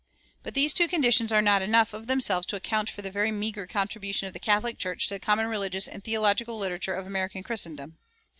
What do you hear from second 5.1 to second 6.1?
the common religious and